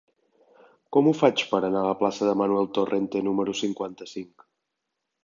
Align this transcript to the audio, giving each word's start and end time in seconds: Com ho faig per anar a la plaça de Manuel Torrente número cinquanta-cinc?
Com 0.95 1.09
ho 1.09 1.11
faig 1.19 1.43
per 1.51 1.59
anar 1.67 1.83
a 1.85 1.89
la 1.91 1.97
plaça 1.99 2.29
de 2.29 2.33
Manuel 2.41 2.71
Torrente 2.79 3.21
número 3.29 3.55
cinquanta-cinc? 3.61 4.49